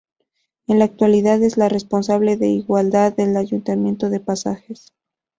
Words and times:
En 0.65 0.79
la 0.79 0.85
actualidad, 0.85 1.43
es 1.43 1.57
la 1.57 1.69
responsable 1.69 2.35
de 2.35 2.47
Igualdad 2.47 3.13
del 3.15 3.37
ayuntamiento 3.37 4.09
de 4.09 4.19
Pasajes. 4.19 4.91